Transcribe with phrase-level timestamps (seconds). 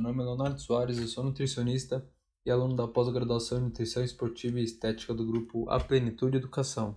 [0.00, 2.08] nome é Leonardo Soares, eu sou nutricionista
[2.46, 6.96] e aluno da pós-graduação em Nutrição Esportiva e Estética do grupo A Plenitude Educação.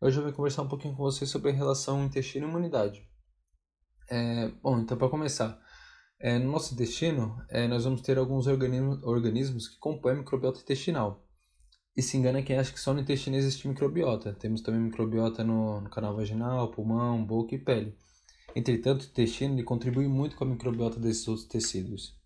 [0.00, 3.06] Hoje eu vou conversar um pouquinho com vocês sobre a relação intestino e imunidade.
[4.08, 5.60] É, bom, então para começar,
[6.18, 10.60] é, no nosso intestino é, nós vamos ter alguns organismos, organismos que compõem a microbiota
[10.60, 11.22] intestinal.
[11.94, 14.32] E se engana quem acha que só no intestino existe microbiota.
[14.32, 17.94] Temos também microbiota no, no canal vaginal, pulmão, boca e pele.
[18.58, 22.18] Entretanto, o intestino ele contribui muito com a microbiota desses outros tecidos.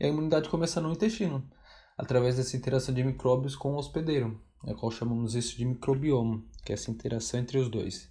[0.00, 1.48] E a imunidade começa no intestino,
[1.96, 6.72] através dessa interação de micróbios com o hospedeiro, é qual chamamos isso de microbioma, que
[6.72, 8.10] é essa interação entre os dois.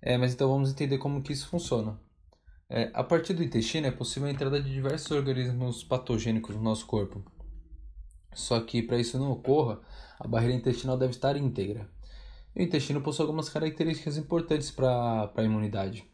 [0.00, 2.00] É, mas então vamos entender como que isso funciona.
[2.68, 6.86] É, a partir do intestino é possível a entrada de diversos organismos patogênicos no nosso
[6.86, 7.24] corpo.
[8.32, 9.80] Só que para isso não ocorra,
[10.20, 11.90] a barreira intestinal deve estar íntegra.
[12.54, 16.08] E o intestino possui algumas características importantes para a imunidade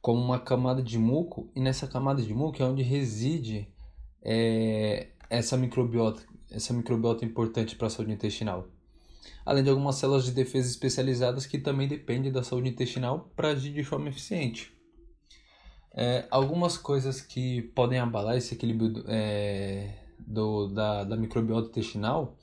[0.00, 3.68] como uma camada de muco, e nessa camada de muco é onde reside
[4.22, 8.66] é, essa microbiota, essa microbiota importante para a saúde intestinal.
[9.44, 13.72] Além de algumas células de defesa especializadas que também dependem da saúde intestinal para agir
[13.72, 14.72] de forma eficiente.
[15.92, 22.36] É, algumas coisas que podem abalar esse equilíbrio é, do, da, da microbiota intestinal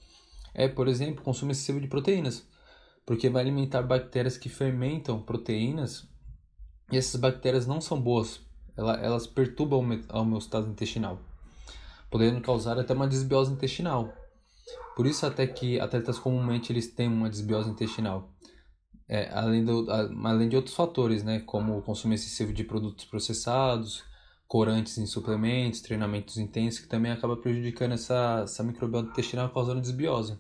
[0.58, 2.46] é, por exemplo, consumo excessivo de proteínas,
[3.06, 6.10] porque vai alimentar bactérias que fermentam proteínas
[6.92, 8.40] e essas bactérias não são boas,
[8.76, 11.20] elas perturbam a homeostase intestinal,
[12.10, 14.14] podendo causar até uma desbiose intestinal.
[14.96, 18.32] Por isso até que atletas comumente eles têm uma desbiose intestinal.
[19.10, 24.04] É, além, do, além de outros fatores, né, como o consumo excessivo de produtos processados,
[24.48, 30.38] corantes em suplementos, treinamentos intensos, que também acaba prejudicando essa, essa microbiota intestinal causando desbiose.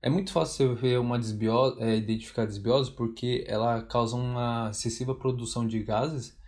[0.00, 4.68] É muito fácil você ver uma desbiose, é, identificar a desbiose porque ela causa uma
[4.70, 6.38] excessiva produção de gases.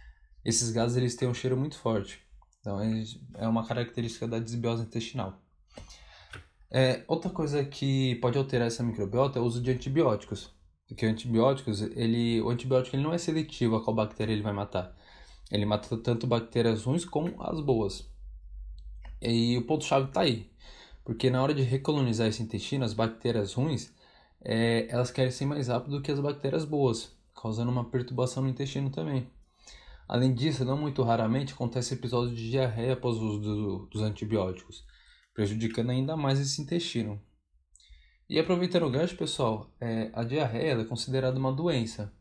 [0.45, 2.21] Esses gases eles têm um cheiro muito forte.
[2.61, 2.79] Então
[3.35, 5.41] é uma característica da desbiose intestinal.
[6.71, 10.55] É, outra coisa que pode alterar essa microbiota é o uso de antibióticos.
[10.87, 14.95] Porque antibióticos, ele, o antibiótico ele não é seletivo a qual bactéria ele vai matar.
[15.51, 18.09] Ele mata tanto bactérias ruins como as boas.
[19.21, 20.51] E o ponto-chave está aí.
[21.11, 23.93] Porque na hora de recolonizar esse intestino, as bactérias ruins,
[24.41, 28.91] é, elas crescem mais rápido do que as bactérias boas, causando uma perturbação no intestino
[28.91, 29.29] também.
[30.07, 34.87] Além disso, não muito raramente acontece episódio de diarreia após o uso do, dos antibióticos,
[35.35, 37.21] prejudicando ainda mais esse intestino.
[38.29, 42.15] E aproveitando o gancho, pessoal, é, a diarreia é considerada uma doença.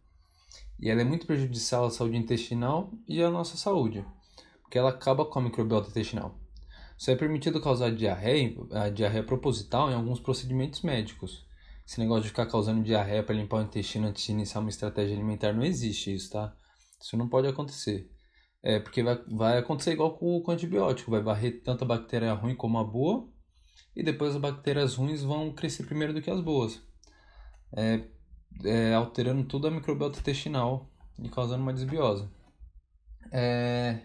[0.80, 4.04] E ela é muito prejudicial à saúde intestinal e à nossa saúde,
[4.64, 6.39] porque ela acaba com a microbiota intestinal.
[7.00, 11.48] Só é permitido causar diarreia, a diarreia proposital em alguns procedimentos médicos.
[11.88, 15.16] Esse negócio de ficar causando diarreia para limpar o intestino antes de iniciar uma estratégia
[15.16, 16.54] alimentar não existe isso, tá?
[17.02, 18.12] Isso não pode acontecer.
[18.62, 22.34] É porque vai, vai acontecer igual com, com o antibiótico, vai varrer tanto a bactéria
[22.34, 23.30] ruim como a boa,
[23.96, 26.82] e depois as bactérias ruins vão crescer primeiro do que as boas.
[27.72, 28.04] É,
[28.66, 32.28] é, alterando toda a microbiota intestinal e causando uma desbiose.
[33.32, 34.02] É,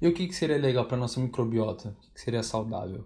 [0.00, 1.88] e o que, que seria legal para nossa microbiota?
[1.88, 3.04] O que, que seria saudável?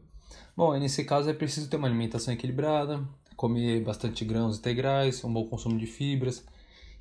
[0.57, 3.03] Bom, nesse caso é preciso ter uma alimentação equilibrada,
[3.37, 6.45] comer bastante grãos integrais, um bom consumo de fibras,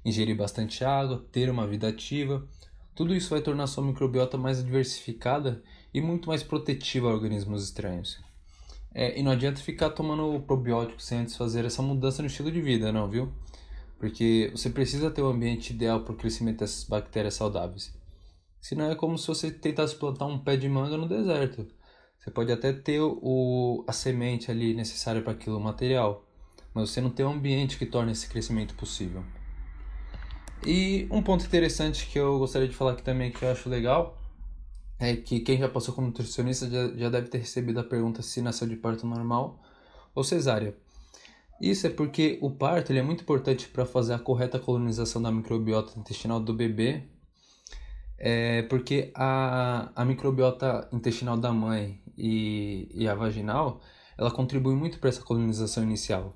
[0.05, 2.47] ingerir bastante água, ter uma vida ativa.
[2.95, 5.61] Tudo isso vai tornar sua microbiota mais diversificada
[5.93, 8.19] e muito mais protetiva a organismos estranhos.
[8.93, 12.61] É, e não adianta ficar tomando probiótico sem antes fazer essa mudança no estilo de
[12.61, 13.31] vida, não, viu?
[13.97, 17.93] Porque você precisa ter o um ambiente ideal para o crescimento dessas bactérias saudáveis.
[18.61, 21.67] Senão é como se você tentasse plantar um pé de manga no deserto.
[22.19, 26.23] Você pode até ter o, a semente ali necessária para aquilo, material,
[26.71, 29.23] mas você não tem um ambiente que torne esse crescimento possível.
[30.63, 34.21] E um ponto interessante que eu gostaria de falar aqui também que eu acho legal
[34.99, 38.39] é que quem já passou como nutricionista já, já deve ter recebido a pergunta se
[38.43, 39.59] nasceu de parto normal
[40.13, 40.77] ou cesárea.
[41.59, 45.31] Isso é porque o parto ele é muito importante para fazer a correta colonização da
[45.31, 47.07] microbiota intestinal do bebê
[48.23, 53.81] é porque a, a microbiota intestinal da mãe e, e a vaginal,
[54.15, 56.35] ela contribui muito para essa colonização inicial.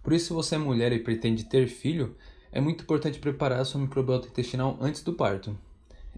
[0.00, 2.14] Por isso, se você é mulher e pretende ter filho,
[2.52, 5.56] é muito importante preparar a sua microbiota intestinal antes do parto.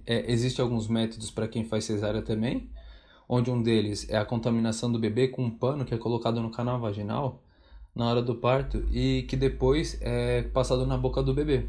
[0.07, 2.69] É, Existem alguns métodos para quem faz cesárea também,
[3.27, 6.51] onde um deles é a contaminação do bebê com um pano que é colocado no
[6.51, 7.43] canal vaginal
[7.95, 11.67] na hora do parto e que depois é passado na boca do bebê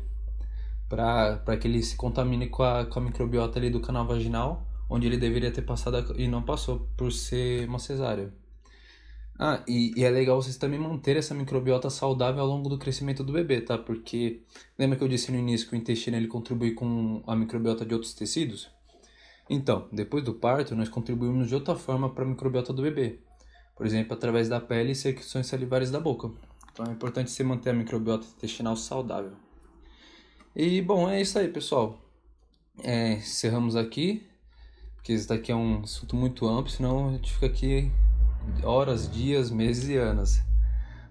[0.91, 5.07] para que ele se contamine com a, com a microbiota ali do canal vaginal, onde
[5.07, 8.33] ele deveria ter passado e não passou por ser uma cesárea.
[9.39, 13.23] Ah, e, e, é legal vocês também manter essa microbiota saudável ao longo do crescimento
[13.23, 13.77] do bebê, tá?
[13.77, 14.41] Porque
[14.77, 17.93] lembra que eu disse no início que o intestino ele contribui com a microbiota de
[17.93, 18.69] outros tecidos?
[19.49, 23.19] Então, depois do parto, nós contribuímos de outra forma para a microbiota do bebê,
[23.75, 26.29] por exemplo, através da pele e secreções salivares da boca.
[26.73, 29.31] Então é importante você manter a microbiota intestinal saudável.
[30.53, 31.97] E bom, é isso aí, pessoal.
[32.83, 34.27] É, encerramos aqui,
[34.95, 37.89] porque isso daqui é um assunto muito amplo, senão a gente fica aqui
[38.61, 40.41] horas, dias, meses e anos.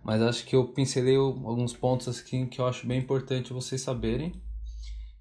[0.05, 4.35] Mas acho que eu pincelei alguns pontos aqui que eu acho bem importante vocês saberem.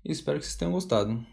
[0.03, 1.25] E espero que vocês tenham gostado.